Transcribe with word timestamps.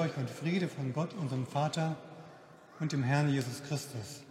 Euch 0.00 0.16
und 0.16 0.30
Friede 0.30 0.66
von 0.66 0.94
Gott, 0.94 1.12
unserem 1.12 1.46
Vater 1.46 1.94
und 2.78 2.92
dem 2.92 3.02
Herrn 3.02 3.28
Jesus 3.28 3.62
Christus. 3.68 4.22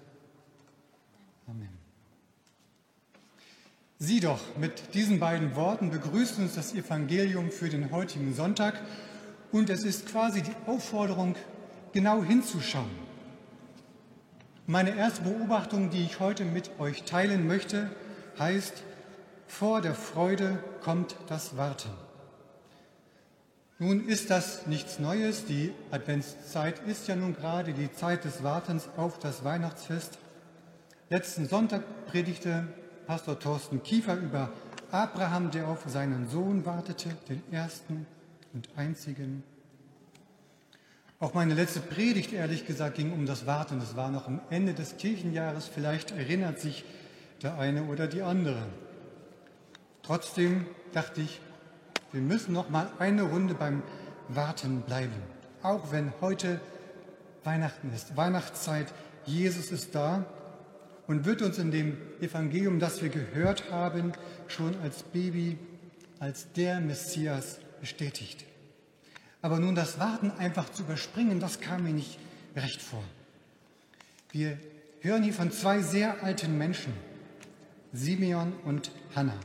Amen. 1.47 1.69
Sieh 3.99 4.19
doch, 4.19 4.39
mit 4.57 4.95
diesen 4.95 5.19
beiden 5.19 5.55
Worten 5.55 5.91
begrüßt 5.91 6.39
uns 6.39 6.55
das 6.55 6.73
Evangelium 6.73 7.51
für 7.51 7.69
den 7.69 7.91
heutigen 7.91 8.33
Sonntag 8.33 8.81
und 9.51 9.69
es 9.69 9.83
ist 9.83 10.07
quasi 10.07 10.41
die 10.41 10.55
Aufforderung, 10.65 11.35
genau 11.93 12.23
hinzuschauen. 12.23 12.89
Meine 14.65 14.95
erste 14.95 15.21
Beobachtung, 15.21 15.91
die 15.91 16.01
ich 16.01 16.19
heute 16.19 16.45
mit 16.45 16.79
euch 16.79 17.03
teilen 17.03 17.45
möchte, 17.45 17.91
heißt, 18.39 18.81
vor 19.45 19.81
der 19.81 19.93
Freude 19.93 20.63
kommt 20.81 21.15
das 21.27 21.57
Warten. 21.57 21.91
Nun 23.81 24.09
ist 24.09 24.29
das 24.29 24.67
nichts 24.67 24.99
Neues. 24.99 25.45
Die 25.45 25.71
Adventszeit 25.89 26.85
ist 26.85 27.07
ja 27.07 27.15
nun 27.15 27.33
gerade 27.33 27.71
die 27.71 27.89
Zeit 27.93 28.25
des 28.25 28.43
Wartens 28.43 28.89
auf 28.97 29.19
das 29.19 29.45
Weihnachtsfest. 29.45 30.17
Letzten 31.09 31.47
Sonntag 31.47 32.05
predigte 32.07 32.67
Pastor 33.07 33.39
Thorsten 33.39 33.81
Kiefer 33.81 34.17
über 34.17 34.51
Abraham, 34.91 35.49
der 35.51 35.69
auf 35.69 35.85
seinen 35.87 36.27
Sohn 36.27 36.65
wartete, 36.65 37.15
den 37.29 37.41
ersten 37.53 38.05
und 38.53 38.67
einzigen. 38.75 39.43
Auch 41.21 41.33
meine 41.33 41.53
letzte 41.53 41.79
Predigt, 41.79 42.33
ehrlich 42.33 42.67
gesagt, 42.67 42.97
ging 42.97 43.13
um 43.13 43.25
das 43.25 43.45
Warten. 43.45 43.79
Das 43.79 43.95
war 43.95 44.11
noch 44.11 44.27
am 44.27 44.41
Ende 44.49 44.73
des 44.73 44.97
Kirchenjahres. 44.97 45.69
Vielleicht 45.73 46.11
erinnert 46.11 46.59
sich 46.59 46.83
der 47.41 47.57
eine 47.57 47.85
oder 47.85 48.07
die 48.07 48.23
andere. 48.23 48.61
Trotzdem 50.03 50.65
dachte 50.91 51.21
ich, 51.21 51.39
wir 52.11 52.21
müssen 52.21 52.53
noch 52.53 52.69
mal 52.69 52.91
eine 52.99 53.23
Runde 53.23 53.53
beim 53.53 53.83
Warten 54.27 54.81
bleiben. 54.81 55.13
Auch 55.61 55.91
wenn 55.91 56.13
heute 56.21 56.59
Weihnachten 57.43 57.91
ist, 57.93 58.15
Weihnachtszeit, 58.17 58.87
Jesus 59.25 59.71
ist 59.71 59.93
da 59.95 60.25
und 61.07 61.25
wird 61.25 61.41
uns 61.41 61.57
in 61.57 61.71
dem 61.71 61.97
Evangelium, 62.21 62.79
das 62.79 63.01
wir 63.01 63.09
gehört 63.09 63.71
haben, 63.71 64.13
schon 64.47 64.79
als 64.81 65.03
Baby, 65.03 65.57
als 66.19 66.51
der 66.53 66.79
Messias 66.79 67.59
bestätigt. 67.79 68.45
Aber 69.41 69.59
nun 69.59 69.75
das 69.75 69.99
Warten 69.99 70.31
einfach 70.31 70.69
zu 70.69 70.83
überspringen, 70.83 71.39
das 71.39 71.61
kam 71.61 71.83
mir 71.83 71.93
nicht 71.93 72.19
recht 72.55 72.81
vor. 72.81 73.03
Wir 74.31 74.57
hören 75.01 75.23
hier 75.23 75.33
von 75.33 75.51
zwei 75.51 75.81
sehr 75.81 76.23
alten 76.23 76.57
Menschen, 76.57 76.93
Simeon 77.93 78.53
und 78.65 78.91
Hannah. 79.15 79.39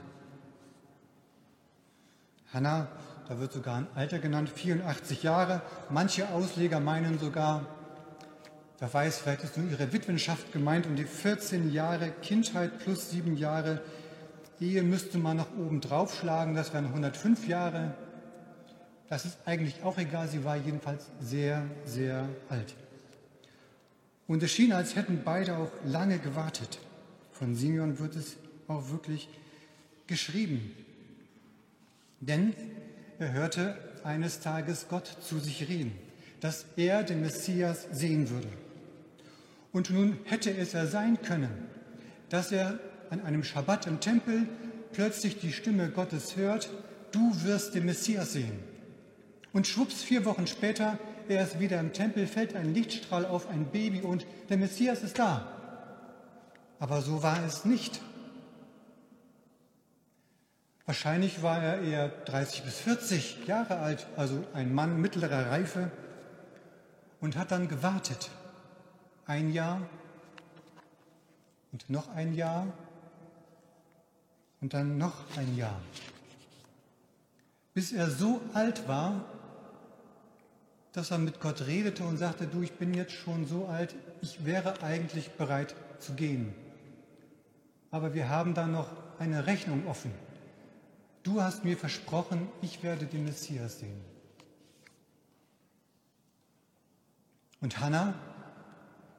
Hannah, 2.55 2.87
da 3.29 3.41
wird 3.41 3.53
sogar 3.53 3.77
ein 3.77 3.87
Alter 3.95 4.19
genannt, 4.21 4.49
84 4.49 5.23
Jahre. 5.23 5.61
Manche 5.91 6.29
Ausleger 6.29 6.81
meinen 6.81 7.19
sogar, 7.19 7.67
wer 8.79 8.95
weiß, 8.95 9.19
vielleicht 9.19 9.45
ist 9.45 9.59
nur 9.59 9.71
ihre 9.71 9.93
Witwenschaft 9.93 10.53
gemeint 10.53 10.87
und 10.87 10.97
die 10.97 11.05
14 11.05 11.73
Jahre 11.73 12.11
Kindheit 12.23 12.79
plus 12.79 13.11
sieben 13.11 13.37
Jahre 13.37 13.83
Ehe 14.61 14.83
müsste 14.83 15.19
man 15.19 15.39
nach 15.39 15.51
oben 15.59 15.81
draufschlagen, 15.81 16.55
das 16.55 16.73
wären 16.73 16.87
105 16.87 17.49
Jahre. 17.49 17.95
Das 19.09 19.25
ist 19.25 19.39
eigentlich 19.45 19.83
auch 19.83 19.99
egal, 19.99 20.29
sie 20.29 20.45
war 20.45 20.57
jedenfalls 20.57 21.11
sehr, 21.21 21.67
sehr 21.85 22.29
alt. 22.49 22.75
Und 24.27 24.43
es 24.43 24.53
schien, 24.53 24.73
als 24.73 24.97
hätten 24.97 25.23
beide 25.25 25.59
auch 25.59 25.71
lange 25.85 26.19
gewartet. 26.19 26.79
Von 27.33 27.55
Simeon 27.55 27.99
wird 27.99 28.17
es 28.17 28.37
auch 28.69 28.91
wirklich 28.91 29.29
geschrieben. 30.07 30.73
Denn 32.27 32.55
er 33.19 33.33
hörte 33.33 33.77
eines 34.03 34.41
Tages 34.41 34.87
Gott 34.89 35.07
zu 35.21 35.39
sich 35.39 35.69
reden, 35.69 35.93
dass 36.41 36.65
er 36.77 37.03
den 37.03 37.21
Messias 37.21 37.87
sehen 37.93 38.31
würde. 38.31 38.49
Und 39.73 39.91
nun 39.91 40.19
hätte 40.25 40.57
es 40.57 40.73
ja 40.73 40.87
sein 40.87 41.21
können, 41.21 41.51
dass 42.31 42.51
er 42.51 42.79
an 43.11 43.21
einem 43.21 43.45
Schabbat 43.45 43.87
im 43.87 44.01
Tempel 44.01 44.49
plötzlich 44.93 45.39
die 45.39 45.53
Stimme 45.53 45.91
Gottes 45.91 46.37
hört, 46.37 46.71
du 47.13 47.43
wirst 47.43 47.75
den 47.75 47.85
Messias 47.85 48.33
sehen. 48.33 48.59
Und 49.53 49.67
schwupps, 49.67 50.03
vier 50.03 50.25
Wochen 50.25 50.47
später, 50.47 50.99
er 51.29 51.45
ist 51.45 51.61
wieder 51.61 51.79
im 51.79 51.93
Tempel, 51.93 52.27
fällt 52.27 52.57
ein 52.57 52.73
Lichtstrahl 52.73 53.27
auf 53.27 53.49
ein 53.49 53.67
Baby 53.67 54.01
und 54.01 54.27
der 54.49 54.57
Messias 54.57 55.03
ist 55.03 55.19
da. 55.19 55.47
Aber 56.79 57.03
so 57.03 57.23
war 57.23 57.45
es 57.47 57.65
nicht. 57.65 58.01
Wahrscheinlich 60.87 61.43
war 61.43 61.63
er 61.63 61.81
eher 61.81 62.09
30 62.09 62.63
bis 62.63 62.79
40 62.81 63.47
Jahre 63.47 63.79
alt, 63.79 64.07
also 64.17 64.45
ein 64.53 64.75
Mann 64.75 65.01
mittlerer 65.01 65.51
Reife, 65.51 65.91
und 67.21 67.37
hat 67.37 67.53
dann 67.53 67.69
gewartet. 67.69 68.31
Ein 69.27 69.51
Jahr 69.51 69.81
und 71.73 71.89
noch 71.89 72.15
ein 72.15 72.35
Jahr 72.35 72.67
und 74.61 74.75
dann 74.75 74.99
noch 74.99 75.15
ein 75.39 75.57
Jahr. 75.57 75.81
Bis 77.73 77.93
er 77.93 78.11
so 78.11 78.43
alt 78.53 78.87
war, 78.87 79.25
dass 80.93 81.11
er 81.11 81.19
mit 81.19 81.41
Gott 81.41 81.67
redete 81.67 82.05
und 82.05 82.19
sagte, 82.19 82.47
du, 82.47 82.63
ich 82.63 82.75
bin 82.75 82.93
jetzt 82.95 83.13
schon 83.13 83.47
so 83.47 83.67
alt, 83.67 83.95
ich 84.21 84.45
wäre 84.45 84.83
eigentlich 84.83 85.31
bereit 85.33 85.75
zu 85.99 86.13
gehen. 86.13 86.55
Aber 87.91 88.13
wir 88.13 88.29
haben 88.29 88.55
da 88.55 88.67
noch 88.67 88.89
eine 89.19 89.47
Rechnung 89.47 89.87
offen. 89.87 90.13
Du 91.25 91.41
hast 91.41 91.65
mir 91.65 91.77
versprochen, 91.77 92.49
ich 92.61 92.83
werde 92.83 93.07
den 93.07 93.25
Messias 93.25 93.81
sehen. 93.81 94.01
Und 97.63 97.81
Hannah, 97.81 98.15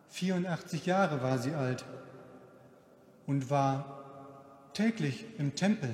84 0.09 0.85
Jahre 0.85 1.23
war 1.23 1.39
sie 1.39 1.55
alt 1.55 1.83
und 3.25 3.49
war 3.49 4.69
täglich 4.73 5.25
im 5.39 5.55
Tempel. 5.55 5.89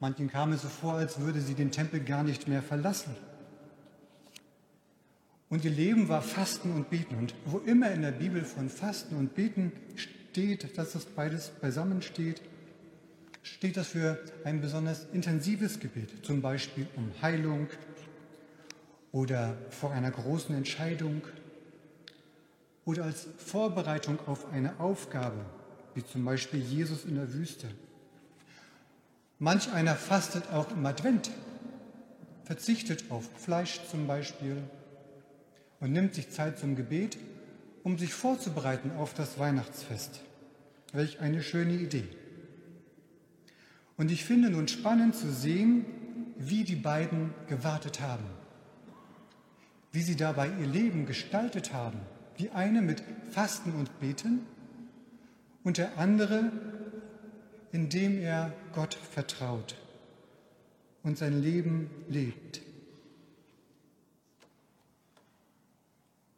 Manchen 0.00 0.28
kam 0.30 0.52
es 0.52 0.60
so 0.60 0.68
vor, 0.68 0.94
als 0.94 1.18
würde 1.20 1.40
sie 1.40 1.54
den 1.54 1.70
Tempel 1.70 2.00
gar 2.00 2.22
nicht 2.22 2.46
mehr 2.46 2.62
verlassen. 2.62 3.16
Und 5.48 5.64
ihr 5.64 5.70
Leben 5.70 6.10
war 6.10 6.20
Fasten 6.20 6.74
und 6.74 6.90
Beten. 6.90 7.16
Und 7.16 7.34
wo 7.46 7.58
immer 7.58 7.90
in 7.90 8.02
der 8.02 8.12
Bibel 8.12 8.44
von 8.44 8.68
Fasten 8.68 9.16
und 9.16 9.34
Beten 9.34 9.72
steht, 9.96 10.76
dass 10.76 10.92
das 10.92 11.06
beides 11.06 11.48
beisammen 11.48 12.02
steht, 12.02 12.42
steht 13.42 13.76
das 13.76 13.88
für 13.88 14.18
ein 14.44 14.60
besonders 14.60 15.06
intensives 15.12 15.80
Gebet, 15.80 16.24
zum 16.24 16.42
Beispiel 16.42 16.86
um 16.96 17.10
Heilung 17.20 17.68
oder 19.10 19.56
vor 19.70 19.92
einer 19.92 20.10
großen 20.10 20.54
Entscheidung 20.54 21.22
oder 22.84 23.04
als 23.04 23.28
Vorbereitung 23.38 24.18
auf 24.26 24.50
eine 24.52 24.78
Aufgabe, 24.80 25.44
wie 25.94 26.04
zum 26.04 26.24
Beispiel 26.24 26.60
Jesus 26.60 27.04
in 27.04 27.16
der 27.16 27.32
Wüste. 27.32 27.68
Manch 29.38 29.72
einer 29.72 29.96
fastet 29.96 30.50
auch 30.52 30.70
im 30.70 30.86
Advent, 30.86 31.30
verzichtet 32.44 33.04
auf 33.10 33.28
Fleisch 33.36 33.80
zum 33.90 34.06
Beispiel 34.06 34.56
und 35.80 35.92
nimmt 35.92 36.14
sich 36.14 36.30
Zeit 36.30 36.58
zum 36.58 36.76
Gebet, 36.76 37.18
um 37.82 37.98
sich 37.98 38.14
vorzubereiten 38.14 38.92
auf 38.92 39.14
das 39.14 39.38
Weihnachtsfest. 39.38 40.20
Welch 40.92 41.20
eine 41.20 41.42
schöne 41.42 41.74
Idee. 41.74 42.08
Und 43.96 44.10
ich 44.10 44.24
finde 44.24 44.50
nun 44.50 44.68
spannend 44.68 45.14
zu 45.14 45.30
sehen, 45.30 45.84
wie 46.36 46.64
die 46.64 46.76
beiden 46.76 47.34
gewartet 47.48 48.00
haben, 48.00 48.24
wie 49.92 50.02
sie 50.02 50.16
dabei 50.16 50.48
ihr 50.60 50.66
Leben 50.66 51.06
gestaltet 51.06 51.72
haben. 51.72 52.00
Die 52.38 52.50
eine 52.50 52.82
mit 52.82 53.02
Fasten 53.30 53.72
und 53.72 54.00
Beten 54.00 54.40
und 55.62 55.78
der 55.78 55.98
andere, 55.98 56.50
indem 57.70 58.18
er 58.18 58.52
Gott 58.74 58.94
vertraut 58.94 59.76
und 61.02 61.18
sein 61.18 61.42
Leben 61.42 61.90
lebt. 62.08 62.62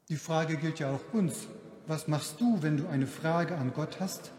Die 0.09 0.17
Frage 0.17 0.57
gilt 0.57 0.81
ja 0.81 0.91
auch 0.91 1.15
uns. 1.15 1.49
Was 1.87 2.09
machst 2.09 2.41
du, 2.41 2.63
wenn 2.63 2.77
du 2.77 2.87
eine 2.87 3.07
Frage 3.07 3.57
an 3.57 3.73
Gott 3.73 4.01
hast? 4.01 4.33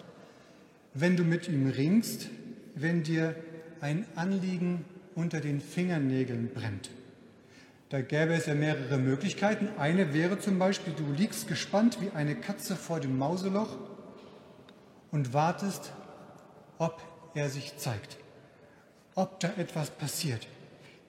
Wenn 0.94 1.18
du 1.18 1.24
mit 1.24 1.48
ihm 1.48 1.68
ringst, 1.68 2.30
wenn 2.76 3.04
dir 3.04 3.36
ein 3.82 4.06
Anliegen 4.16 4.86
unter 5.16 5.40
den 5.40 5.62
Fingernägeln 5.62 6.50
brennt. 6.54 6.90
Da 7.90 8.02
gäbe 8.02 8.34
es 8.34 8.46
ja 8.48 8.56
mehrere 8.56 8.98
Möglichkeiten. 8.98 9.70
Eine 9.78 10.14
wäre 10.14 10.40
zum 10.40 10.60
Beispiel, 10.60 10.94
du 10.94 11.12
liegst 11.14 11.48
gespannt 11.48 12.00
wie 12.02 12.10
eine 12.12 12.36
Katze 12.36 12.76
vor 12.76 13.00
dem 13.00 13.18
Mauseloch 13.18 13.78
und 15.12 15.34
wartest, 15.34 15.94
ob 16.78 17.02
er 17.36 17.50
sich 17.50 17.78
zeigt, 17.78 18.18
ob 19.14 19.40
da 19.40 19.54
etwas 19.58 19.92
passiert, 19.92 20.48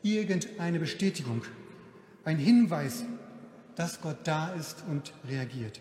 irgendeine 0.02 0.78
Bestätigung, 0.78 1.42
ein 2.24 2.38
Hinweis, 2.38 3.04
dass 3.74 4.00
Gott 4.00 4.18
da 4.24 4.52
ist 4.52 4.84
und 4.88 5.12
reagiert. 5.28 5.80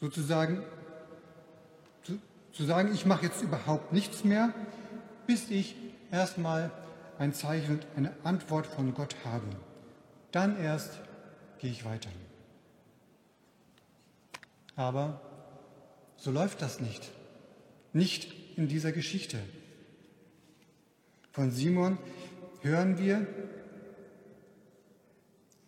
Sozusagen 0.00 0.62
zu 2.54 2.64
sagen, 2.64 2.94
ich 2.94 3.04
mache 3.04 3.26
jetzt 3.26 3.42
überhaupt 3.42 3.92
nichts 3.92 4.24
mehr, 4.24 4.54
bis 5.26 5.50
ich 5.50 5.74
erstmal 6.10 6.70
ein 7.18 7.34
Zeichen 7.34 7.74
und 7.74 7.86
eine 7.96 8.12
Antwort 8.22 8.66
von 8.66 8.94
Gott 8.94 9.16
habe. 9.24 9.46
Dann 10.30 10.58
erst 10.58 11.00
gehe 11.58 11.70
ich 11.70 11.84
weiter. 11.84 12.10
Aber 14.76 15.20
so 16.16 16.30
läuft 16.30 16.62
das 16.62 16.80
nicht. 16.80 17.10
Nicht 17.92 18.32
in 18.56 18.68
dieser 18.68 18.92
Geschichte. 18.92 19.38
Von 21.32 21.50
Simon 21.50 21.98
hören 22.62 22.98
wir, 22.98 23.26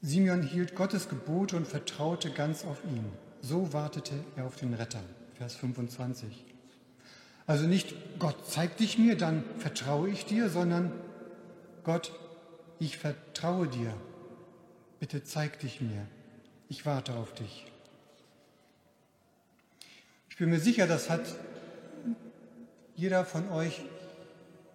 Simeon 0.02 0.42
hielt 0.42 0.76
Gottes 0.76 1.08
Gebote 1.08 1.56
und 1.56 1.66
vertraute 1.66 2.30
ganz 2.30 2.64
auf 2.64 2.84
ihn. 2.84 3.06
So 3.40 3.72
wartete 3.72 4.14
er 4.36 4.46
auf 4.46 4.56
den 4.56 4.74
Retter. 4.74 5.02
Vers 5.34 5.56
25. 5.56 6.55
Also 7.46 7.66
nicht 7.66 7.94
Gott, 8.18 8.36
zeig 8.48 8.76
dich 8.76 8.98
mir, 8.98 9.16
dann 9.16 9.44
vertraue 9.58 10.08
ich 10.08 10.24
dir, 10.24 10.48
sondern 10.48 10.92
Gott, 11.84 12.12
ich 12.78 12.98
vertraue 12.98 13.68
dir. 13.68 13.94
Bitte 14.98 15.22
zeig 15.22 15.60
dich 15.60 15.80
mir. 15.80 16.06
Ich 16.68 16.84
warte 16.86 17.14
auf 17.14 17.34
dich. 17.34 17.66
Ich 20.28 20.36
bin 20.36 20.50
mir 20.50 20.60
sicher, 20.60 20.86
das 20.86 21.08
hat 21.08 21.22
jeder 22.96 23.24
von 23.24 23.48
euch 23.50 23.82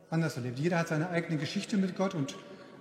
anders 0.09 0.37
erlebt. 0.37 0.59
Jeder 0.59 0.79
hat 0.79 0.87
seine 0.87 1.09
eigene 1.09 1.37
Geschichte 1.37 1.77
mit 1.77 1.95
Gott 1.95 2.15
und 2.15 2.35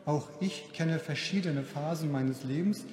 auch 0.06 0.28
ich 0.40 0.72
kenne 0.72 0.98
verschiedene 0.98 1.62
Phasen 1.62 2.10
meines 2.12 2.44
Lebens, 2.44 2.84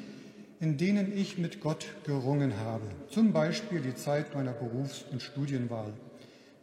in 0.60 0.78
denen 0.78 1.16
ich 1.16 1.38
mit 1.38 1.62
Gott 1.62 1.86
gerungen 2.04 2.58
habe. 2.60 2.86
Zum 3.10 3.32
Beispiel 3.32 3.82
die 3.82 3.96
Zeit 3.96 4.34
meiner 4.34 4.54
Berufs- 4.54 5.06
und 5.12 5.22
Studienwahl. 5.22 5.94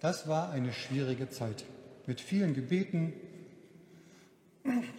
Das 0.05 0.29
war 0.29 0.51
eine 0.51 0.71
schwierige 0.75 1.31
Zeit. 1.31 1.65
Mit 2.06 2.21
vielen 2.21 2.53
Gebeten. 2.53 3.15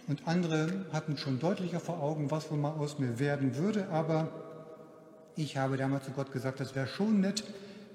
Und 0.08 0.26
andere 0.26 0.86
hatten 0.92 1.16
schon 1.16 1.38
deutlicher 1.38 1.78
vor 1.78 2.02
Augen, 2.02 2.32
was 2.32 2.50
wohl 2.50 2.58
mal 2.58 2.72
aus 2.72 2.98
mir 2.98 3.20
werden 3.20 3.54
würde, 3.54 3.86
aber 3.90 4.32
ich 5.36 5.58
habe 5.58 5.76
damals 5.76 6.06
zu 6.06 6.10
Gott 6.10 6.32
gesagt, 6.32 6.58
das 6.58 6.74
wäre 6.74 6.88
schon 6.88 7.20
nett, 7.20 7.44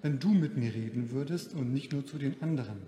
wenn 0.01 0.19
du 0.19 0.29
mit 0.29 0.55
mir 0.55 0.73
reden 0.73 1.11
würdest 1.11 1.53
und 1.53 1.73
nicht 1.73 1.91
nur 1.91 2.05
zu 2.05 2.17
den 2.17 2.41
anderen. 2.41 2.81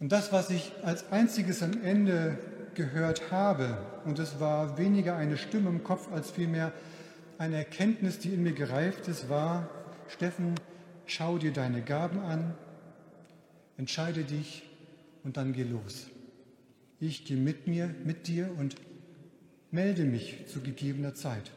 Und 0.00 0.10
das, 0.10 0.32
was 0.32 0.50
ich 0.50 0.72
als 0.82 1.12
einziges 1.12 1.62
am 1.62 1.80
Ende 1.84 2.36
gehört 2.74 3.30
habe, 3.30 3.78
und 4.04 4.18
es 4.18 4.40
war 4.40 4.76
weniger 4.76 5.14
eine 5.14 5.36
Stimme 5.36 5.68
im 5.68 5.84
Kopf 5.84 6.10
als 6.10 6.32
vielmehr 6.32 6.72
eine 7.38 7.58
Erkenntnis, 7.58 8.18
die 8.18 8.34
in 8.34 8.42
mir 8.42 8.54
gereift 8.54 9.06
ist, 9.06 9.28
war, 9.28 9.68
Steffen, 10.08 10.56
schau 11.06 11.38
dir 11.38 11.52
deine 11.52 11.82
Gaben 11.82 12.20
an, 12.20 12.54
entscheide 13.76 14.24
dich 14.24 14.62
und 15.22 15.36
dann 15.36 15.52
geh 15.52 15.64
los. 15.64 16.06
Ich 17.00 17.24
gehe 17.24 17.36
mit 17.36 17.66
mir, 17.66 17.94
mit 18.04 18.28
dir 18.28 18.50
und 18.58 18.76
melde 19.70 20.04
mich 20.04 20.46
zu 20.46 20.60
gegebener 20.60 21.14
Zeit. 21.14 21.50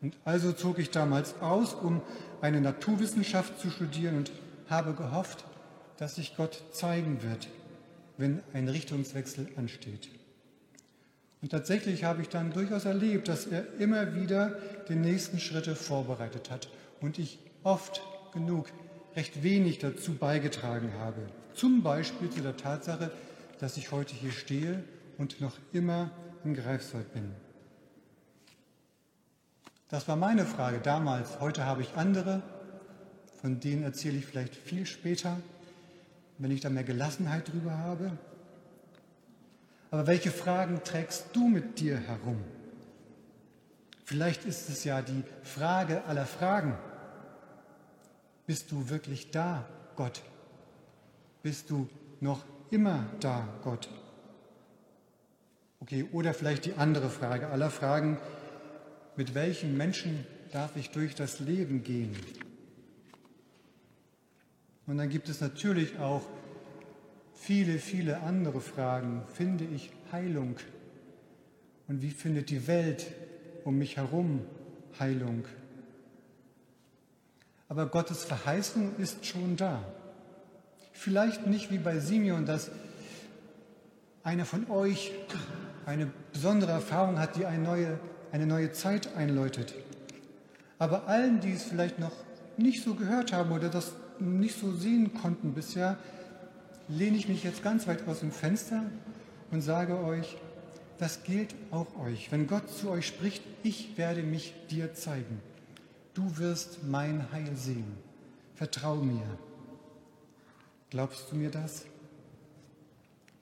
Und 0.00 0.16
also 0.24 0.52
zog 0.52 0.78
ich 0.78 0.90
damals 0.90 1.40
aus, 1.40 1.74
um 1.74 2.00
eine 2.40 2.60
Naturwissenschaft 2.60 3.60
zu 3.60 3.70
studieren 3.70 4.16
und 4.16 4.32
habe 4.68 4.94
gehofft, 4.94 5.44
dass 5.98 6.14
sich 6.14 6.36
Gott 6.36 6.62
zeigen 6.72 7.22
wird, 7.22 7.48
wenn 8.16 8.40
ein 8.54 8.68
Richtungswechsel 8.68 9.48
ansteht. 9.56 10.08
Und 11.42 11.50
tatsächlich 11.50 12.04
habe 12.04 12.22
ich 12.22 12.28
dann 12.28 12.52
durchaus 12.52 12.84
erlebt, 12.84 13.28
dass 13.28 13.46
er 13.46 13.64
immer 13.78 14.14
wieder 14.14 14.58
die 14.88 14.94
nächsten 14.94 15.38
Schritte 15.38 15.74
vorbereitet 15.74 16.50
hat 16.50 16.68
und 17.00 17.18
ich 17.18 17.38
oft 17.62 18.02
genug 18.32 18.70
recht 19.16 19.42
wenig 19.42 19.78
dazu 19.78 20.14
beigetragen 20.14 20.92
habe. 20.98 21.28
Zum 21.54 21.82
Beispiel 21.82 22.30
zu 22.30 22.40
der 22.40 22.56
Tatsache, 22.56 23.10
dass 23.58 23.76
ich 23.76 23.92
heute 23.92 24.14
hier 24.14 24.32
stehe 24.32 24.84
und 25.18 25.40
noch 25.40 25.56
immer 25.72 26.10
in 26.44 26.54
Greifswald 26.54 27.12
bin. 27.12 27.32
Das 29.88 30.06
war 30.06 30.16
meine 30.16 30.46
Frage 30.46 30.78
damals. 30.78 31.40
Heute 31.40 31.66
habe 31.66 31.82
ich 31.82 31.94
andere, 31.96 32.42
von 33.40 33.58
denen 33.58 33.82
erzähle 33.82 34.18
ich 34.18 34.26
vielleicht 34.26 34.54
viel 34.54 34.86
später, 34.86 35.36
wenn 36.38 36.52
ich 36.52 36.60
da 36.60 36.70
mehr 36.70 36.84
Gelassenheit 36.84 37.52
drüber 37.52 37.76
habe. 37.76 38.12
Aber 39.90 40.06
welche 40.06 40.30
Fragen 40.30 40.82
trägst 40.84 41.26
du 41.32 41.48
mit 41.48 41.80
dir 41.80 41.98
herum? 41.98 42.38
Vielleicht 44.04 44.44
ist 44.44 44.68
es 44.68 44.84
ja 44.84 45.02
die 45.02 45.24
Frage 45.42 46.04
aller 46.04 46.26
Fragen. 46.26 46.76
Bist 48.50 48.72
du 48.72 48.88
wirklich 48.90 49.30
da, 49.30 49.64
Gott? 49.94 50.22
Bist 51.40 51.70
du 51.70 51.88
noch 52.18 52.44
immer 52.72 53.08
da, 53.20 53.46
Gott? 53.62 53.88
Okay, 55.78 56.08
oder 56.10 56.34
vielleicht 56.34 56.64
die 56.64 56.74
andere 56.74 57.10
Frage 57.10 57.46
aller 57.46 57.70
Fragen, 57.70 58.18
mit 59.14 59.36
welchen 59.36 59.76
Menschen 59.76 60.26
darf 60.50 60.74
ich 60.74 60.90
durch 60.90 61.14
das 61.14 61.38
Leben 61.38 61.84
gehen? 61.84 62.16
Und 64.88 64.98
dann 64.98 65.10
gibt 65.10 65.28
es 65.28 65.40
natürlich 65.40 66.00
auch 66.00 66.22
viele, 67.34 67.78
viele 67.78 68.18
andere 68.22 68.60
Fragen. 68.60 69.22
Finde 69.32 69.64
ich 69.64 69.92
Heilung? 70.10 70.56
Und 71.86 72.02
wie 72.02 72.10
findet 72.10 72.50
die 72.50 72.66
Welt 72.66 73.12
um 73.62 73.78
mich 73.78 73.96
herum 73.96 74.44
Heilung? 74.98 75.44
Aber 77.70 77.86
Gottes 77.86 78.24
Verheißung 78.24 78.96
ist 78.98 79.24
schon 79.24 79.56
da. 79.56 79.82
Vielleicht 80.92 81.46
nicht 81.46 81.70
wie 81.70 81.78
bei 81.78 81.98
Simeon, 81.98 82.44
dass 82.44 82.70
einer 84.22 84.44
von 84.44 84.70
euch 84.70 85.12
eine 85.86 86.10
besondere 86.34 86.72
Erfahrung 86.72 87.18
hat, 87.18 87.36
die 87.36 87.46
eine 87.46 87.62
neue 87.62 87.98
eine 88.32 88.46
neue 88.46 88.72
Zeit 88.72 89.14
einläutet. 89.16 89.74
Aber 90.78 91.08
allen, 91.08 91.40
die 91.40 91.52
es 91.52 91.64
vielleicht 91.64 91.98
noch 91.98 92.12
nicht 92.56 92.82
so 92.82 92.94
gehört 92.94 93.32
haben 93.32 93.52
oder 93.52 93.68
das 93.68 93.92
nicht 94.18 94.58
so 94.58 94.72
sehen 94.72 95.14
konnten 95.14 95.52
bisher, 95.54 95.98
lehne 96.88 97.16
ich 97.16 97.28
mich 97.28 97.44
jetzt 97.44 97.62
ganz 97.62 97.86
weit 97.86 98.06
aus 98.06 98.20
dem 98.20 98.32
Fenster 98.32 98.82
und 99.50 99.62
sage 99.62 99.98
euch, 100.02 100.36
das 100.98 101.22
gilt 101.22 101.54
auch 101.70 101.98
euch. 101.98 102.30
Wenn 102.30 102.46
Gott 102.46 102.68
zu 102.68 102.90
euch 102.90 103.06
spricht, 103.06 103.42
ich 103.62 103.96
werde 103.96 104.22
mich 104.22 104.54
dir 104.70 104.94
zeigen. 104.94 105.40
Du 106.14 106.38
wirst 106.38 106.84
mein 106.84 107.30
Heil 107.32 107.56
sehen. 107.56 107.96
Vertrau 108.54 108.96
mir. 108.96 109.38
Glaubst 110.90 111.30
du 111.30 111.36
mir 111.36 111.50
das? 111.50 111.84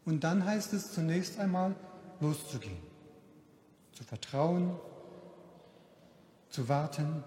Und 0.05 0.25
dann 0.25 0.45
heißt 0.45 0.73
es 0.75 0.93
zunächst 0.93 1.39
einmal 1.39 1.75
loszugehen 2.21 2.89
zu 3.99 4.05
vertrauen, 4.05 4.79
zu 6.51 6.69
warten, 6.69 7.25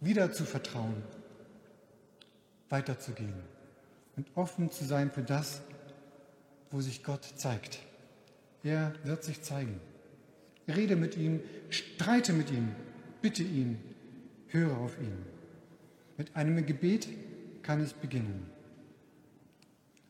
wieder 0.00 0.32
zu 0.32 0.46
vertrauen, 0.46 1.02
weiterzugehen 2.70 3.34
und 4.16 4.28
offen 4.34 4.70
zu 4.70 4.86
sein 4.86 5.10
für 5.10 5.22
das, 5.22 5.60
wo 6.70 6.80
sich 6.80 7.04
Gott 7.04 7.22
zeigt. 7.36 7.80
Er 8.62 8.94
wird 9.04 9.24
sich 9.24 9.42
zeigen. 9.42 9.78
Rede 10.66 10.96
mit 10.96 11.18
ihm, 11.18 11.42
streite 11.68 12.32
mit 12.32 12.50
ihm, 12.50 12.74
bitte 13.20 13.42
ihn, 13.42 13.78
höre 14.48 14.76
auf 14.78 14.98
ihn. 15.00 15.24
Mit 16.16 16.36
einem 16.36 16.64
Gebet 16.66 17.08
kann 17.62 17.80
es 17.80 17.92
beginnen. 17.92 18.46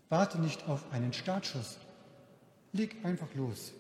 Warte 0.09 0.41
nicht 0.41 0.69
auf 0.69 0.93
einen 0.93 1.13
Startschuss. 1.13 1.79
Leg 2.73 2.97
einfach 3.05 3.33
los. 3.35 3.73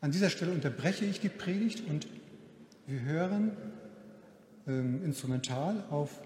An 0.00 0.10
dieser 0.10 0.30
Stelle 0.30 0.52
unterbreche 0.52 1.04
ich 1.04 1.20
die 1.20 1.28
Predigt 1.28 1.88
und 1.88 2.06
wir 2.86 3.00
hören 3.02 3.56
ähm, 4.66 5.04
instrumental 5.04 5.84
auf 5.90 6.20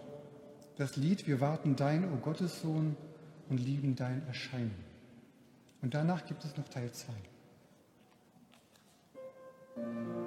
das 0.76 0.96
Lied 0.96 1.26
Wir 1.26 1.40
warten 1.40 1.76
dein, 1.76 2.04
o 2.04 2.14
oh 2.14 2.16
Gottessohn, 2.18 2.96
und 3.48 3.58
lieben 3.58 3.94
dein 3.94 4.26
Erscheinen. 4.26 4.74
Und 5.80 5.94
danach 5.94 6.26
gibt 6.26 6.44
es 6.44 6.56
noch 6.56 6.68
Teil 6.68 6.90
2. 6.90 7.12
Thank 9.76 9.88
you. 9.88 10.25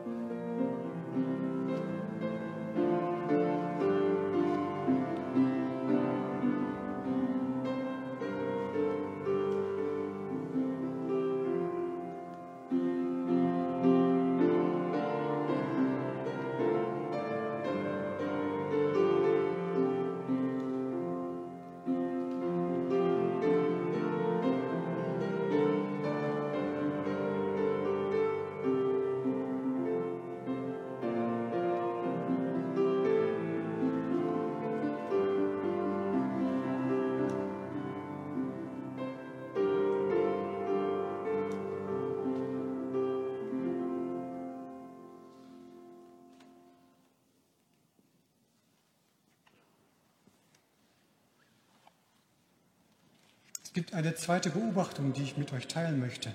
Es 53.69 53.73
gibt 53.73 53.93
eine 53.93 54.15
zweite 54.15 54.49
Beobachtung, 54.49 55.13
die 55.13 55.21
ich 55.21 55.37
mit 55.37 55.53
euch 55.53 55.67
teilen 55.67 55.99
möchte. 55.99 56.31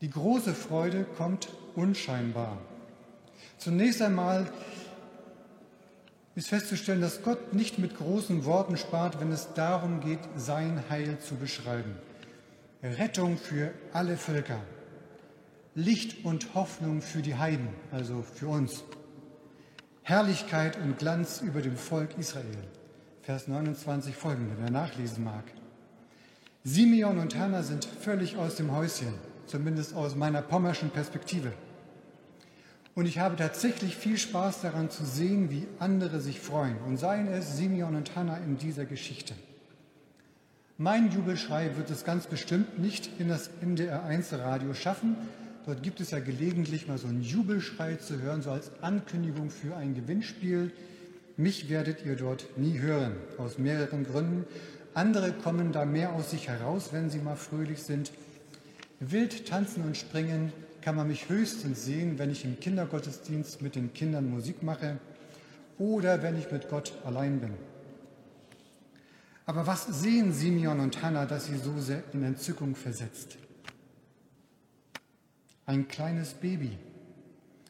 Die 0.00 0.10
große 0.10 0.54
Freude 0.54 1.02
kommt 1.02 1.48
unscheinbar. 1.74 2.56
Zunächst 3.58 4.00
einmal 4.00 4.48
ist 6.36 6.50
festzustellen, 6.50 7.00
dass 7.00 7.24
Gott 7.24 7.52
nicht 7.52 7.80
mit 7.80 7.96
großen 7.98 8.44
Worten 8.44 8.76
spart, 8.76 9.18
wenn 9.18 9.32
es 9.32 9.54
darum 9.54 9.98
geht, 9.98 10.20
sein 10.36 10.84
Heil 10.88 11.18
zu 11.18 11.34
beschreiben. 11.34 11.96
Rettung 12.80 13.36
für 13.36 13.72
alle 13.92 14.16
Völker. 14.16 14.60
Licht 15.74 16.24
und 16.24 16.54
Hoffnung 16.54 17.02
für 17.02 17.22
die 17.22 17.34
Heiden, 17.34 17.70
also 17.90 18.22
für 18.22 18.46
uns. 18.46 18.84
Herrlichkeit 20.02 20.76
und 20.76 21.00
Glanz 21.00 21.40
über 21.40 21.60
dem 21.60 21.76
Volk 21.76 22.16
Israel. 22.18 22.68
Vers 23.22 23.48
29 23.48 24.14
folgende, 24.14 24.54
wer 24.60 24.70
nachlesen 24.70 25.24
mag. 25.24 25.42
Simeon 26.64 27.18
und 27.18 27.36
Hannah 27.36 27.64
sind 27.64 27.84
völlig 27.84 28.36
aus 28.36 28.54
dem 28.54 28.70
Häuschen, 28.70 29.14
zumindest 29.46 29.94
aus 29.94 30.14
meiner 30.14 30.42
pommerschen 30.42 30.90
Perspektive. 30.90 31.52
Und 32.94 33.06
ich 33.06 33.18
habe 33.18 33.36
tatsächlich 33.36 33.96
viel 33.96 34.16
Spaß 34.16 34.60
daran 34.60 34.90
zu 34.90 35.04
sehen, 35.04 35.50
wie 35.50 35.66
andere 35.80 36.20
sich 36.20 36.40
freuen. 36.40 36.76
Und 36.86 36.98
seien 36.98 37.26
es 37.26 37.56
Simeon 37.56 37.96
und 37.96 38.14
Hannah 38.14 38.36
in 38.36 38.58
dieser 38.58 38.84
Geschichte. 38.84 39.34
Mein 40.78 41.10
Jubelschrei 41.10 41.70
wird 41.76 41.90
es 41.90 42.04
ganz 42.04 42.26
bestimmt 42.26 42.78
nicht 42.78 43.10
in 43.18 43.28
das 43.28 43.50
NDR1 43.62 44.38
Radio 44.38 44.74
schaffen. 44.74 45.16
Dort 45.66 45.82
gibt 45.82 46.00
es 46.00 46.10
ja 46.10 46.18
gelegentlich 46.18 46.86
mal 46.86 46.98
so 46.98 47.08
einen 47.08 47.22
Jubelschrei 47.22 47.96
zu 47.96 48.20
hören, 48.20 48.42
so 48.42 48.50
als 48.50 48.70
Ankündigung 48.82 49.50
für 49.50 49.76
ein 49.76 49.94
Gewinnspiel. 49.94 50.70
Mich 51.36 51.68
werdet 51.70 52.04
ihr 52.04 52.14
dort 52.14 52.58
nie 52.58 52.78
hören, 52.78 53.16
aus 53.38 53.58
mehreren 53.58 54.04
Gründen. 54.04 54.44
Andere 54.94 55.32
kommen 55.32 55.72
da 55.72 55.84
mehr 55.84 56.12
aus 56.12 56.30
sich 56.30 56.48
heraus, 56.48 56.90
wenn 56.92 57.08
sie 57.08 57.18
mal 57.18 57.36
fröhlich 57.36 57.82
sind. 57.82 58.12
Wild 59.00 59.48
tanzen 59.48 59.84
und 59.84 59.96
springen 59.96 60.52
kann 60.82 60.96
man 60.96 61.08
mich 61.08 61.28
höchstens 61.28 61.84
sehen, 61.84 62.18
wenn 62.18 62.30
ich 62.30 62.44
im 62.44 62.60
Kindergottesdienst 62.60 63.62
mit 63.62 63.74
den 63.74 63.94
Kindern 63.94 64.28
Musik 64.28 64.62
mache 64.62 64.98
oder 65.78 66.22
wenn 66.22 66.38
ich 66.38 66.50
mit 66.50 66.68
Gott 66.68 66.92
allein 67.04 67.40
bin. 67.40 67.54
Aber 69.46 69.66
was 69.66 69.86
sehen 69.86 70.32
Simeon 70.32 70.80
und 70.80 71.02
Hannah, 71.02 71.26
dass 71.26 71.46
sie 71.46 71.56
so 71.56 71.80
sehr 71.80 72.02
in 72.12 72.22
Entzückung 72.22 72.76
versetzt? 72.76 73.38
Ein 75.66 75.88
kleines 75.88 76.34
Baby 76.34 76.78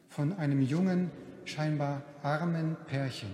von 0.08 0.32
einem 0.34 0.60
jungen, 0.60 1.10
scheinbar 1.44 2.02
armen 2.22 2.76
Pärchen. 2.86 3.30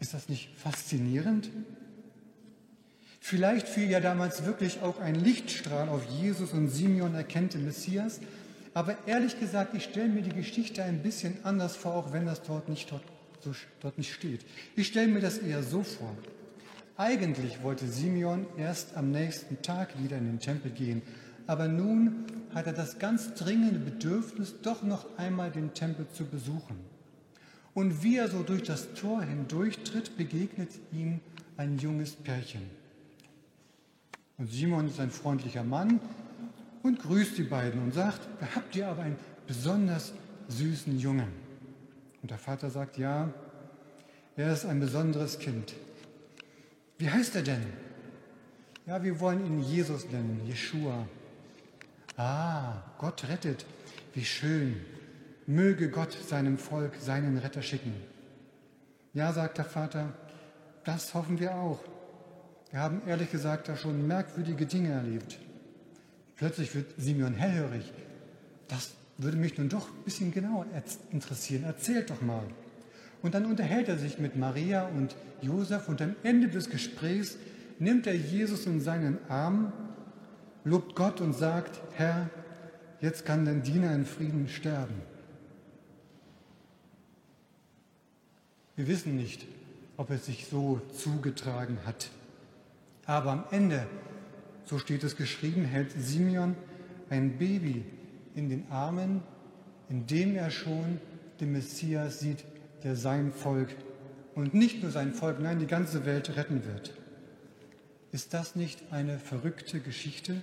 Ist 0.00 0.14
das 0.14 0.28
nicht 0.28 0.56
faszinierend? 0.56 1.50
Vielleicht 3.24 3.68
fiel 3.68 3.88
ja 3.88 4.00
damals 4.00 4.46
wirklich 4.46 4.82
auch 4.82 4.98
ein 4.98 5.14
Lichtstrahl 5.14 5.88
auf 5.88 6.04
Jesus 6.06 6.52
und 6.52 6.68
Simeon 6.68 7.14
erkennt 7.14 7.54
den 7.54 7.64
Messias, 7.64 8.18
aber 8.74 8.96
ehrlich 9.06 9.38
gesagt, 9.38 9.74
ich 9.74 9.84
stelle 9.84 10.08
mir 10.08 10.22
die 10.22 10.34
Geschichte 10.34 10.82
ein 10.82 11.04
bisschen 11.04 11.36
anders 11.44 11.76
vor, 11.76 11.94
auch 11.94 12.12
wenn 12.12 12.26
das 12.26 12.42
dort 12.42 12.68
nicht, 12.68 12.90
dort, 12.90 13.04
dort 13.78 13.96
nicht 13.96 14.12
steht. 14.12 14.44
Ich 14.74 14.88
stelle 14.88 15.06
mir 15.06 15.20
das 15.20 15.38
eher 15.38 15.62
so 15.62 15.84
vor. 15.84 16.16
Eigentlich 16.96 17.62
wollte 17.62 17.86
Simeon 17.86 18.44
erst 18.58 18.96
am 18.96 19.12
nächsten 19.12 19.62
Tag 19.62 20.02
wieder 20.02 20.18
in 20.18 20.26
den 20.26 20.40
Tempel 20.40 20.72
gehen, 20.72 21.00
aber 21.46 21.68
nun 21.68 22.24
hat 22.52 22.66
er 22.66 22.72
das 22.72 22.98
ganz 22.98 23.34
dringende 23.34 23.78
Bedürfnis, 23.78 24.56
doch 24.62 24.82
noch 24.82 25.06
einmal 25.16 25.52
den 25.52 25.74
Tempel 25.74 26.08
zu 26.12 26.24
besuchen. 26.24 26.76
Und 27.72 28.02
wie 28.02 28.16
er 28.16 28.26
so 28.26 28.42
durch 28.42 28.64
das 28.64 28.94
Tor 28.94 29.22
hindurchtritt, 29.22 30.16
begegnet 30.16 30.70
ihm 30.90 31.20
ein 31.56 31.78
junges 31.78 32.16
Pärchen. 32.16 32.81
Und 34.42 34.50
Simon 34.50 34.88
ist 34.88 34.98
ein 34.98 35.12
freundlicher 35.12 35.62
Mann, 35.62 36.00
und 36.82 37.00
grüßt 37.00 37.38
die 37.38 37.44
beiden 37.44 37.80
und 37.80 37.94
sagt, 37.94 38.18
da 38.40 38.48
habt 38.56 38.74
ihr 38.74 38.88
aber 38.88 39.02
einen 39.02 39.16
besonders 39.46 40.12
süßen 40.48 40.98
Jungen. 40.98 41.28
Und 42.22 42.32
der 42.32 42.38
Vater 42.38 42.68
sagt, 42.68 42.98
ja, 42.98 43.32
er 44.34 44.52
ist 44.52 44.66
ein 44.66 44.80
besonderes 44.80 45.38
Kind. 45.38 45.74
Wie 46.98 47.08
heißt 47.08 47.36
er 47.36 47.42
denn? 47.42 47.62
Ja, 48.84 49.04
wir 49.04 49.20
wollen 49.20 49.46
ihn 49.46 49.60
Jesus 49.60 50.10
nennen, 50.10 50.40
Jeshua. 50.44 51.06
Ah, 52.16 52.82
Gott 52.98 53.28
rettet. 53.28 53.64
Wie 54.12 54.24
schön. 54.24 54.80
Möge 55.46 55.88
Gott 55.88 56.18
seinem 56.26 56.58
Volk 56.58 56.96
seinen 56.98 57.38
Retter 57.38 57.62
schicken. 57.62 57.94
Ja, 59.14 59.32
sagt 59.32 59.58
der 59.58 59.66
Vater, 59.66 60.12
das 60.82 61.14
hoffen 61.14 61.38
wir 61.38 61.54
auch. 61.54 61.78
Wir 62.72 62.80
haben 62.80 63.02
ehrlich 63.06 63.30
gesagt 63.30 63.68
da 63.68 63.76
schon 63.76 64.06
merkwürdige 64.06 64.64
Dinge 64.64 64.92
erlebt. 64.92 65.38
Plötzlich 66.36 66.74
wird 66.74 66.94
Simeon 66.96 67.34
hellhörig. 67.34 67.92
Das 68.66 68.94
würde 69.18 69.36
mich 69.36 69.58
nun 69.58 69.68
doch 69.68 69.88
ein 69.88 70.04
bisschen 70.04 70.32
genauer 70.32 70.64
interessieren. 71.10 71.64
Erzählt 71.64 72.08
doch 72.08 72.22
mal. 72.22 72.44
Und 73.20 73.34
dann 73.34 73.44
unterhält 73.44 73.88
er 73.88 73.98
sich 73.98 74.18
mit 74.18 74.36
Maria 74.36 74.86
und 74.86 75.14
Josef 75.42 75.88
und 75.88 76.00
am 76.00 76.16
Ende 76.22 76.48
des 76.48 76.70
Gesprächs 76.70 77.36
nimmt 77.78 78.06
er 78.06 78.16
Jesus 78.16 78.64
in 78.64 78.80
seinen 78.80 79.18
Arm, 79.28 79.72
lobt 80.64 80.96
Gott 80.96 81.20
und 81.20 81.34
sagt, 81.34 81.78
Herr, 81.92 82.30
jetzt 83.02 83.26
kann 83.26 83.44
dein 83.44 83.62
Diener 83.62 83.94
in 83.94 84.06
Frieden 84.06 84.48
sterben. 84.48 84.94
Wir 88.76 88.88
wissen 88.88 89.14
nicht, 89.14 89.46
ob 89.98 90.10
es 90.10 90.24
sich 90.24 90.46
so 90.46 90.80
zugetragen 90.96 91.76
hat. 91.84 92.10
Aber 93.06 93.30
am 93.32 93.44
Ende 93.50 93.86
so 94.64 94.78
steht 94.78 95.04
es 95.04 95.16
geschrieben, 95.16 95.64
hält 95.64 95.92
Simeon 95.92 96.56
ein 97.10 97.36
Baby 97.38 97.84
in 98.34 98.48
den 98.48 98.70
Armen, 98.70 99.22
in 99.88 100.06
dem 100.06 100.36
er 100.36 100.50
schon 100.50 101.00
den 101.40 101.52
Messias 101.52 102.20
sieht, 102.20 102.44
der 102.82 102.96
sein 102.96 103.32
Volk 103.32 103.68
und 104.34 104.54
nicht 104.54 104.82
nur 104.82 104.90
sein 104.90 105.12
Volk, 105.12 105.40
nein, 105.40 105.58
die 105.58 105.66
ganze 105.66 106.06
Welt 106.06 106.36
retten 106.36 106.64
wird. 106.64 106.94
Ist 108.12 108.34
das 108.34 108.56
nicht 108.56 108.80
eine 108.90 109.18
verrückte 109.18 109.80
Geschichte? 109.80 110.40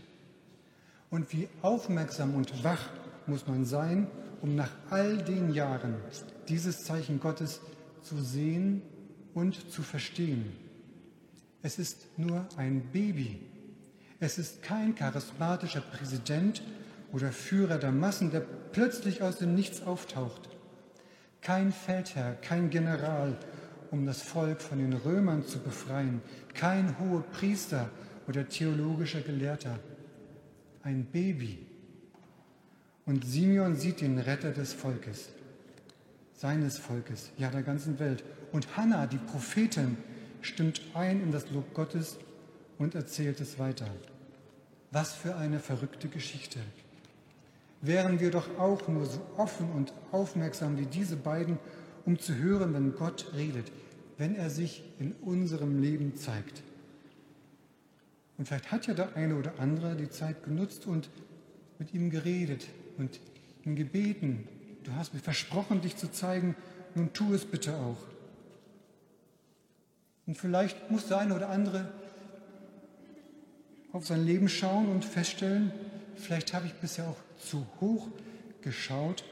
Und 1.10 1.34
wie 1.34 1.48
aufmerksam 1.62 2.36
und 2.36 2.64
wach 2.64 2.90
muss 3.26 3.48
man 3.48 3.66
sein, 3.66 4.08
um 4.42 4.56
nach 4.56 4.72
all 4.90 5.18
den 5.18 5.54
Jahren 5.54 5.96
dieses 6.48 6.84
Zeichen 6.84 7.20
Gottes 7.20 7.62
zu 8.02 8.20
sehen 8.20 8.82
und 9.34 9.72
zu 9.72 9.82
verstehen. 9.82 10.52
Es 11.62 11.78
ist 11.78 12.08
nur 12.18 12.48
ein 12.58 12.82
Baby, 12.92 13.42
es 14.22 14.38
ist 14.38 14.62
kein 14.62 14.96
charismatischer 14.96 15.82
Präsident 15.82 16.62
oder 17.12 17.32
Führer 17.32 17.78
der 17.78 17.92
Massen, 17.92 18.32
der 18.32 18.42
plötzlich 18.42 19.22
aus 19.22 19.38
dem 19.38 19.56
Nichts 19.56 19.82
auftaucht. 19.82 20.50
Kein 21.42 21.72
Feldherr, 21.72 22.34
kein 22.36 22.70
General, 22.70 23.38
um 23.92 24.06
das 24.06 24.22
Volk 24.22 24.62
von 24.62 24.78
den 24.80 24.94
Römern 24.94 25.46
zu 25.46 25.60
befreien. 25.60 26.22
Kein 26.54 27.00
hoher 27.00 27.24
Priester 27.24 27.90
oder 28.28 28.48
theologischer 28.48 29.22
Gelehrter. 29.22 29.80
Ein 30.84 31.06
Baby. 31.06 31.66
Und 33.06 33.26
Simeon 33.26 33.76
sieht 33.76 34.02
den 34.02 34.20
Retter 34.20 34.52
des 34.52 34.74
Volkes, 34.74 35.30
seines 36.34 36.78
Volkes, 36.78 37.32
ja 37.38 37.50
der 37.50 37.64
ganzen 37.64 38.00
Welt. 38.00 38.24
Und 38.52 38.78
Hannah, 38.78 39.08
die 39.08 39.18
Prophetin, 39.18 39.98
stimmt 40.42 40.82
ein 40.94 41.22
in 41.22 41.32
das 41.32 41.50
Lob 41.52 41.74
Gottes 41.74 42.18
und 42.78 42.96
erzählt 42.96 43.40
es 43.42 43.60
weiter. 43.60 43.88
Was 44.92 45.14
für 45.14 45.36
eine 45.36 45.60
verrückte 45.60 46.08
Geschichte. 46.08 46.60
Wären 47.82 48.20
wir 48.20 48.32
doch 48.32 48.58
auch 48.58 48.88
nur 48.88 49.06
so 49.06 49.22
offen 49.38 49.72
und 49.72 49.94
aufmerksam 50.12 50.78
wie 50.78 50.86
diese 50.86 51.16
beiden, 51.16 51.60
um 52.06 52.20
zu 52.20 52.36
hören, 52.36 52.74
wenn 52.74 52.96
Gott 52.96 53.32
redet, 53.36 53.72
wenn 54.18 54.36
er 54.36 54.50
sich 54.50 54.84
in 55.00 55.14
unserem 55.22 55.82
Leben 55.82 56.16
zeigt. 56.16 56.64
Und 58.38 58.48
vielleicht 58.48 58.72
hat 58.72 58.88
ja 58.88 58.94
der 58.94 59.16
eine 59.16 59.36
oder 59.36 59.60
andere 59.60 59.96
die 59.96 60.10
Zeit 60.10 60.44
genutzt 60.44 60.88
und 60.88 61.10
mit 61.78 61.94
ihm 61.94 62.10
geredet 62.10 62.68
und 62.98 63.20
ihm 63.66 63.76
gebeten. 63.76 64.48
Du 64.84 64.94
hast 64.94 65.14
mir 65.14 65.20
versprochen, 65.20 65.82
dich 65.82 65.98
zu 65.98 66.12
zeigen, 66.12 66.56
nun 66.96 67.14
tu 67.14 67.34
es 67.34 67.46
bitte 67.46 67.76
auch. 67.76 67.98
Und 70.30 70.38
vielleicht 70.38 70.92
muss 70.92 71.08
der 71.08 71.18
eine 71.18 71.34
oder 71.34 71.50
andere 71.50 71.92
auf 73.92 74.06
sein 74.06 74.24
Leben 74.28 74.48
schauen 74.48 74.88
und 74.90 75.04
feststellen, 75.04 75.72
vielleicht 76.18 76.54
habe 76.54 76.68
ich 76.68 76.74
bisher 76.74 77.08
auch 77.08 77.18
zu 77.40 77.66
hoch 77.82 78.10
geschaut 78.62 79.24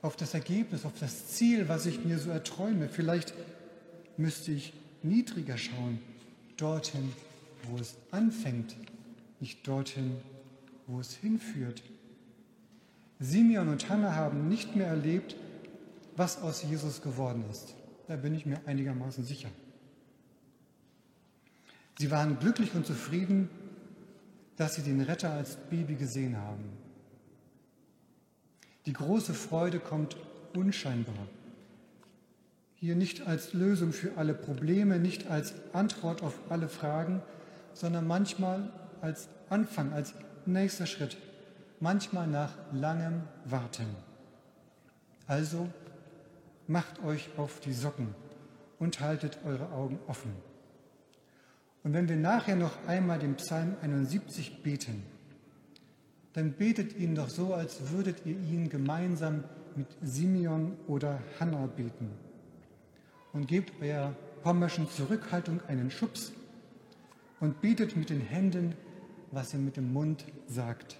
auf 0.00 0.14
das 0.14 0.34
Ergebnis, 0.34 0.84
auf 0.84 0.92
das 1.00 1.26
Ziel, 1.26 1.68
was 1.68 1.84
ich 1.84 2.04
mir 2.04 2.20
so 2.20 2.30
erträume. 2.30 2.88
Vielleicht 2.88 3.34
müsste 4.16 4.52
ich 4.52 4.72
niedriger 5.02 5.58
schauen, 5.58 5.98
dorthin, 6.56 7.12
wo 7.64 7.76
es 7.78 7.96
anfängt, 8.12 8.76
nicht 9.40 9.66
dorthin, 9.66 10.12
wo 10.86 11.00
es 11.00 11.16
hinführt. 11.16 11.82
Simeon 13.18 13.68
und 13.68 13.88
Hannah 13.88 14.14
haben 14.14 14.48
nicht 14.48 14.76
mehr 14.76 14.86
erlebt, 14.86 15.34
was 16.14 16.40
aus 16.40 16.62
Jesus 16.62 17.02
geworden 17.02 17.42
ist. 17.50 17.74
Da 18.06 18.14
bin 18.14 18.36
ich 18.36 18.46
mir 18.46 18.60
einigermaßen 18.64 19.24
sicher. 19.24 19.48
Sie 21.98 22.12
waren 22.12 22.38
glücklich 22.38 22.74
und 22.74 22.86
zufrieden, 22.86 23.50
dass 24.56 24.76
sie 24.76 24.82
den 24.82 25.00
Retter 25.00 25.32
als 25.32 25.56
Baby 25.56 25.96
gesehen 25.96 26.36
haben. 26.36 26.64
Die 28.86 28.92
große 28.92 29.34
Freude 29.34 29.80
kommt 29.80 30.16
unscheinbar. 30.54 31.26
Hier 32.76 32.94
nicht 32.94 33.26
als 33.26 33.52
Lösung 33.52 33.92
für 33.92 34.16
alle 34.16 34.34
Probleme, 34.34 35.00
nicht 35.00 35.28
als 35.28 35.54
Antwort 35.72 36.22
auf 36.22 36.34
alle 36.48 36.68
Fragen, 36.68 37.20
sondern 37.74 38.06
manchmal 38.06 38.72
als 39.00 39.28
Anfang, 39.50 39.92
als 39.92 40.14
nächster 40.46 40.86
Schritt, 40.86 41.16
manchmal 41.80 42.28
nach 42.28 42.52
langem 42.72 43.22
Warten. 43.44 43.86
Also 45.26 45.68
macht 46.68 47.02
euch 47.02 47.28
auf 47.36 47.58
die 47.60 47.72
Socken 47.72 48.14
und 48.78 49.00
haltet 49.00 49.38
eure 49.44 49.72
Augen 49.72 49.98
offen. 50.06 50.30
Und 51.84 51.92
wenn 51.92 52.08
wir 52.08 52.16
nachher 52.16 52.56
noch 52.56 52.86
einmal 52.86 53.18
den 53.18 53.36
Psalm 53.36 53.76
71 53.82 54.62
beten, 54.62 55.02
dann 56.32 56.52
betet 56.52 56.96
ihn 56.96 57.14
doch 57.14 57.28
so, 57.28 57.54
als 57.54 57.90
würdet 57.90 58.24
ihr 58.24 58.36
ihn 58.36 58.68
gemeinsam 58.68 59.44
mit 59.74 59.86
Simeon 60.02 60.76
oder 60.86 61.20
Hannah 61.38 61.66
beten. 61.66 62.10
Und 63.32 63.46
gebt 63.46 63.72
eurer 63.80 64.14
pommerschen 64.42 64.88
Zurückhaltung 64.90 65.60
einen 65.68 65.90
Schubs 65.90 66.32
und 67.40 67.60
betet 67.60 67.96
mit 67.96 68.10
den 68.10 68.20
Händen, 68.20 68.74
was 69.30 69.52
ihr 69.52 69.60
mit 69.60 69.76
dem 69.76 69.92
Mund 69.92 70.24
sagt. 70.46 70.96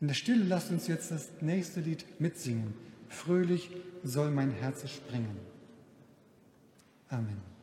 In 0.00 0.08
der 0.08 0.14
Stille 0.14 0.44
lasst 0.44 0.70
uns 0.70 0.86
jetzt 0.88 1.10
das 1.10 1.30
nächste 1.40 1.80
Lied 1.80 2.04
mitsingen. 2.20 2.74
Fröhlich 3.08 3.70
soll 4.04 4.30
mein 4.30 4.50
Herz 4.50 4.88
springen. 4.90 5.36
Amen. 7.08 7.55